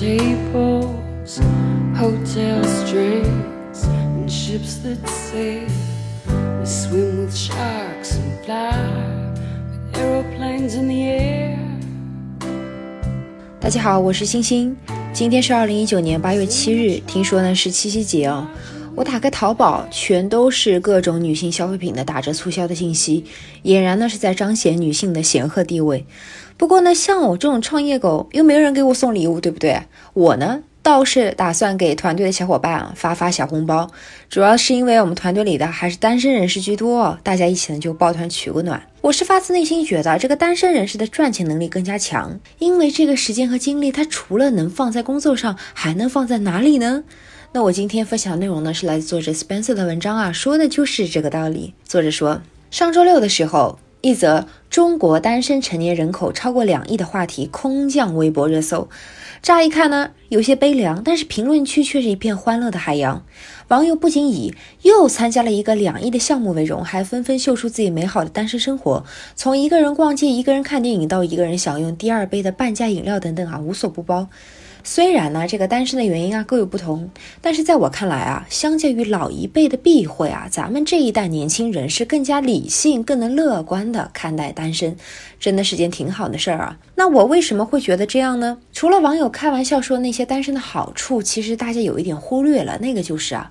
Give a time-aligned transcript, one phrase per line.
[0.00, 1.38] tables,
[1.94, 5.68] hotel streets, and ships that sail.
[6.58, 8.72] We swim with sharks and fly
[9.68, 11.58] with aeroplanes in the air.
[13.60, 14.74] 大家好，我是星星。
[15.12, 18.46] 今天是二零一九年八月七日，听说呢是七夕节哦。
[18.96, 23.24] 我打开淘宝，全都是各种女性消费品的打折促销的信息，
[23.64, 26.04] 俨然呢是在彰显女性的显赫地位。
[26.56, 29.80] 不过呢，像我这种创业狗，又没有人给我送礼物，对不对？
[30.12, 33.90] 我呢倒是打算给团队的小伙伴发发小红包，
[34.28, 38.82] 主要是因为我们团队里的还是单身人士居多，大家一起呢就抱团取个暖。
[39.00, 47.04] 我是发自内心觉得这个单身人士的赚钱能力更加强，因为这个时间和精力，他除了能放在工作上，还能放在哪里呢？
[47.52, 51.74] 那我今天分享的内容呢，是来自作者 Spencer 的文章啊，说的就是这个道理。
[51.84, 53.78] 作者说，上周六的时候。
[54.02, 58.88] 一则中国单身成年人口超过两亿的话题空降微博热搜，
[59.42, 63.22] 乍一看呢有些悲凉，但是评论区却是一片欢乐的海洋。
[63.68, 69.04] 网友不仅以又参加了一个两亿的项目为荣，还纷纷秀出自己美好的单身生活，
[69.36, 74.28] 从一个人逛街、一个人看电影到一个人享用第二杯的半价饮料等等啊，无所不包。
[74.82, 84.96] 虽然呢，这个单身的原因啊各有不同，但是在我看来啊，相较于老一辈的避讳啊，咱们这一代年轻人是更加理性、更能乐观的看待单身，
[85.38, 86.78] 真的是件挺好的事儿啊。
[86.94, 88.58] 那我为什么会觉得这样呢？
[88.72, 93.50] 除了网友开玩笑说那些单身的好处，其实大家有一点忽略了，那个就是啊。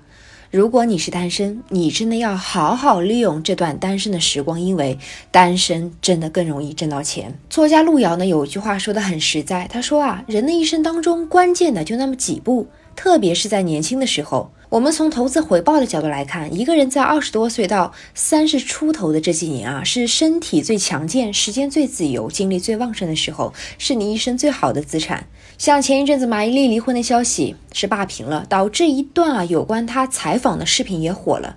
[0.50, 4.98] 如果你是单身，你真的要好好利用这段单身的时光，因为
[5.30, 7.38] 单身真的更容易挣到钱。
[7.48, 14.50] 作家路遥呢有一句话说的很实在，他说啊，人的一生当中关键的就那么几步，特别是在年轻的时候。
[14.70, 25.26] 我们从投资回报的角度来看，一个人在二十多岁到三十出头的这几年啊，是身体最强健、时间最自由、精力最旺盛的时候，是你一生最好的资产。
[25.58, 31.56] 像前一阵子马伊琍离婚的消息是霸屏了，导致一段啊有关她采访的视频也火了。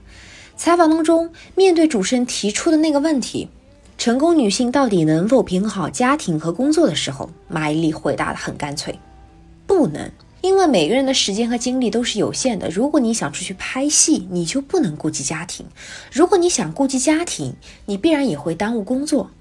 [0.58, 3.48] 采访当中，面对主持人提出的那个问题，
[3.96, 8.98] 成功女性到底能否平衡好家庭和工作的时候，马伊琍回答的很干脆，
[9.68, 10.10] 不能。
[10.44, 12.70] 因为每个人的时间和精力都是有限的。
[12.70, 15.66] 如果你想出去拍戏，你就不能顾及家庭；
[16.12, 17.56] 如果你想顾及家庭，
[17.86, 19.32] 你必然也会耽误工作。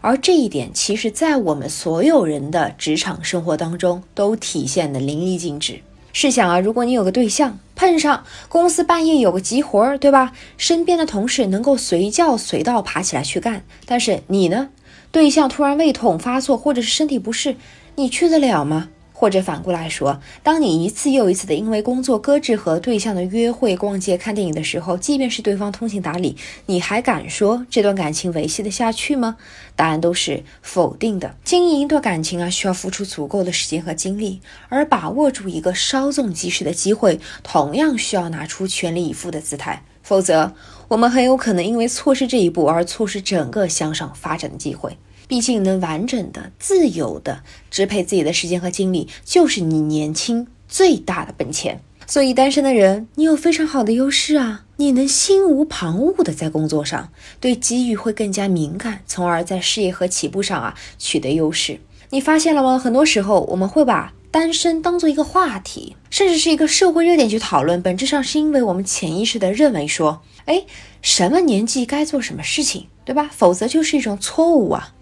[0.00, 5.80] 而这一点，其实，在我们所有人的职场生活当中，都体现的淋漓尽致。
[6.12, 10.32] 试想啊，如果你有个对象，碰上公司半夜有个急活儿，对吧？
[10.56, 14.68] 身边的同事能够随叫随到爬起来去干，但是你呢？
[15.10, 17.56] 对象突然胃痛发作，或者是身体不适，
[17.96, 18.90] 你去得了吗？
[19.22, 29.36] 或者反过来说，当你一次又一次的因为工作搁置和对象的约会、逛街、看电影的时候，即便是对方通情达理，你还敢说这段感情维系得下去吗？
[29.76, 31.36] 答案都是否定的。
[31.44, 39.84] 经营一段感情啊，需要付出足够的时间和精力，而把握住一个稍纵即逝的机会，同样需要拿出全力以赴的姿态。
[40.02, 40.52] 否则，
[40.88, 44.98] 我们很有可能因为错失这一步而错失整个向上发展的机会。
[45.28, 51.80] 毕竟，能完整的、自由的支配自己的时间和精力，就是你年轻最大的本钱。
[52.06, 54.64] 所以，单身的人，你有非常好的优势啊！
[54.76, 57.10] 你能心无旁骛的在工作上，
[57.40, 61.80] 对机遇会更加敏感，从而在事业和起步上啊取得优势。
[62.10, 62.78] 你发现了吗？
[62.78, 70.64] 很多时候，我们会把单身当做一个话题，甚至是一个社会热点去讨论，本质上是因为我们潜意识的认为说，哎，
[71.00, 73.30] 什么年纪该做什么事情，对吧？
[73.32, 74.92] 否则就是一种错误啊！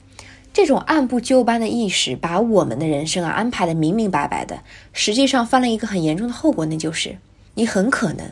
[0.53, 4.61] 这种按部就班的意识，把我们的人生啊安排的明明白白的，
[4.93, 7.17] 实际上犯了一个很严重的后果，那就是
[7.55, 8.27] 你很可能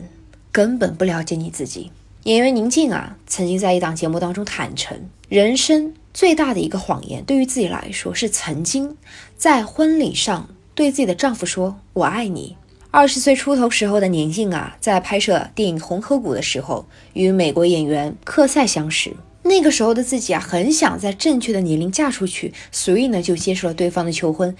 [0.51, 1.91] 根本不了解你自己。
[2.23, 8.97] 演员宁静啊，曾经在一档节目当中坦诚，人生最大的一个谎言，对于自己来说是曾经
[9.37, 12.57] 在婚礼上对自己的丈夫说“我爱你”。
[12.91, 19.15] 二十岁出头时候的宁静啊，在拍摄电影《红河谷》的时候，与美国演员克塞相识。
[19.43, 24.55] 那个时候的自己啊，很想在正确的年龄嫁出去，所以呢，就接受了对方的求婚。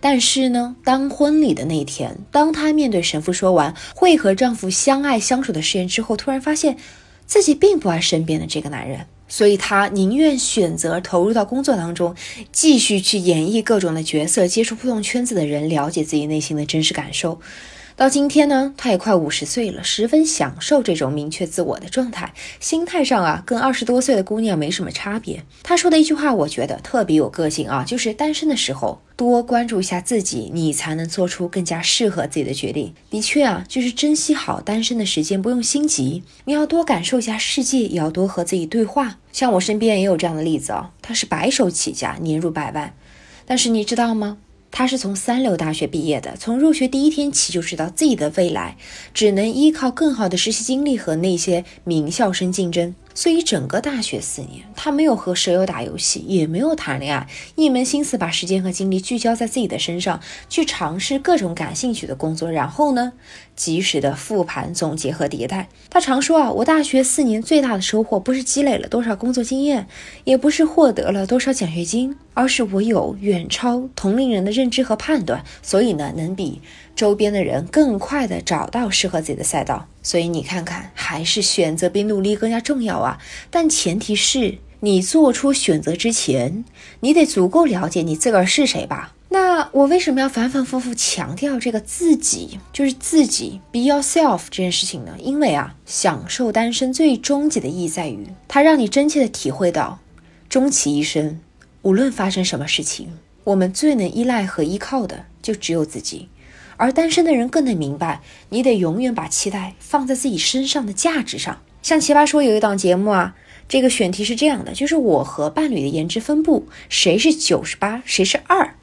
[0.00, 6.76] 但是呢，当婚礼的那天，当她面对神父说完会和丈夫相爱相守的誓言之后，突然发现
[7.26, 12.14] 自己并不爱身边的这个男人，所以她宁愿选择投入到工作当中，
[12.52, 17.40] 继续去演绎各种的角色，接触不同圈子的人，了解自己内心的真实感受。
[17.96, 25.44] 到今天呢，他也快五十岁了，十分享受这种明确自我的状态，心态上啊，跟二十多岁的姑娘没什么差别。
[25.62, 32.92] 他说的一句话，我觉得特别有个性啊，就是单身的时候多关注一下自己，你才能做出更加适合自己的决定。
[33.10, 36.24] 的确啊，就是珍惜好单身的时间，不用心急。
[36.46, 39.18] 你要多感受一下世界，也要多和自己对话。
[39.30, 42.92] 像我身边也有这样的例子啊，他是白手起家，年入百万，
[43.46, 44.38] 但是你知道吗？
[44.76, 48.76] 他是从三流大学毕业的，从入学第一天起就知道自己的未来
[49.14, 52.92] 只能依靠更好的实习经历和那些名校生竞争。
[53.14, 62.50] 所以整个大学四年，他没有和舍友打游戏，也没有谈恋爱，一门心思把时间和精力聚焦在自己的身上，去尝试各种感兴趣的工作。
[62.50, 63.12] 然后呢，
[63.54, 65.68] 及时的复盘、总结和迭代。
[65.88, 69.86] 他常说啊，我大学四年最大的收获，不是积累了多少工作经验，
[70.24, 76.60] 也不是获得了多少奖学金，而是我有远超同龄人的认知和判断，所以呢，能比。
[76.96, 83.18] 周边的人更快的找到适合自己的赛道，所以你看看，还是选择比努力更加重要啊！
[83.50, 86.64] 但前提是你做出选择之前，
[87.00, 89.12] 你得足够了解你自个儿是谁吧？
[89.30, 95.16] 那我为什么要反反复复强调这个自己就是自己 be yourself 这件事情呢？
[95.18, 99.98] 因为啊，享受单身最终极的意义在于，它让你真切地体会到，
[100.48, 101.40] 终其一生，
[101.82, 103.08] 无论发生什么事情，
[103.42, 106.28] 我们最能依赖和依靠的就只有自己。
[106.76, 111.60] 而单身的人更得明白，你得永远把期待放在自己身上的价值上。
[111.82, 113.34] 像奇葩说有一档节目啊，
[113.68, 118.74] 这个选题是这样的，就是我和伴侣的颜值分布，谁是九十八，谁是二，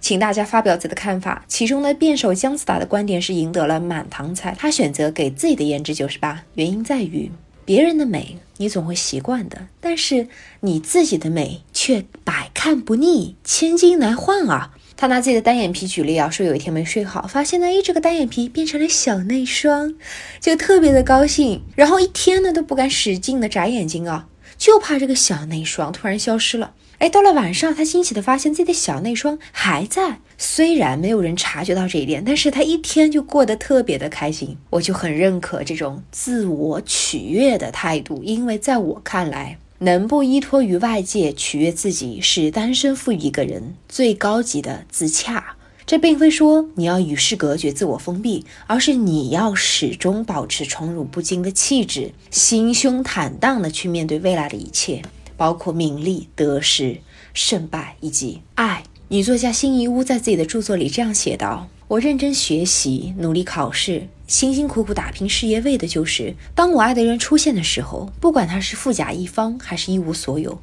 [0.00, 1.44] 请大家发表自己的看法。
[1.46, 7.30] 其中呢，辩手姜思达的观点是赢得了满堂彩，他选择给自己的颜值九十八，原因在于
[7.64, 10.28] 别人的美你总会习惯的，但是
[10.60, 14.70] 你自己的美却百看不腻，千金难换啊。
[14.96, 19.94] 他拿自己的单眼皮举例啊，说有一天没睡好，发现呢，哎，这个单眼皮变成了小内双，
[20.40, 24.26] 就特别的高兴，然后一天呢都不敢使劲的眨眼睛啊，
[24.56, 26.72] 就怕这个小内双突然消失了。
[26.98, 34.56] 哎，到了晚上，他惊喜的发现自己的小内双还在，虽然没有人察觉到这一点，但是他一天就过得特别的开心。
[34.70, 39.58] 我就很认可这种自我取悦的态度，因为在我看来。
[39.78, 45.56] 能不依托于外界取悦自己，是单身富裕一个人最高级的自洽。
[45.84, 55.02] 这并非说你要与世隔绝、自我封闭，而是你要始终保持宠辱不惊的气质，心胸坦荡的去面对未来的一切，
[55.36, 56.98] 包括名利、得失、
[57.34, 58.82] 胜败以及爱。
[59.08, 70.58] 女作家辛夷坞在自己的著作里这样写道：“我认真学习，努力考试。”辛辛苦苦打拼事业，为的就是当我爱的人出现的时候，不管他是富甲一方还是一无所有，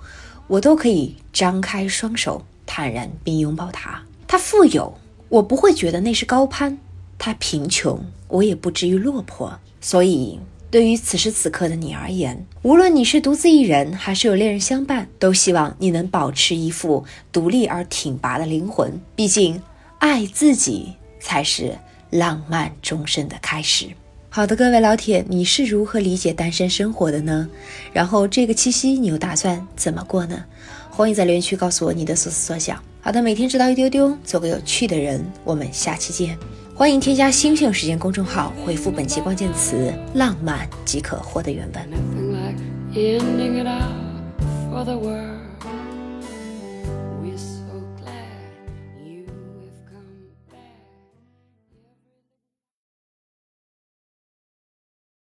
[0.47, 4.03] 我都可以张开双手，坦然并拥抱他。
[4.27, 4.93] 他富有，
[5.29, 6.75] 我不会觉得那是高攀；
[7.17, 9.57] 他贫穷，我也不至于落魄。
[9.79, 10.39] 所以，
[10.69, 18.99] 对于此时此刻的你而言，无论你是独自一人还是有恋人相伴，都希望你能保持一副独立而挺拔的灵魂。
[19.15, 19.61] 毕竟，
[19.99, 21.77] 爱自己才是。
[22.13, 23.87] 浪漫终身的开始。
[24.29, 27.47] 好的，各位老铁，你是如何理解单身生活的呢？
[27.91, 30.43] 然后这个七夕你又打算怎么过呢？
[30.89, 32.81] 欢迎在留言区告诉我你的所思所想。
[33.01, 35.23] 好的，每天知道一丢丢，做个有趣的人。
[35.43, 36.37] 我们下期见。
[36.75, 41.87] 欢迎添加“星星时间”公众号，回复本期关键词“浪漫”即可获得原文。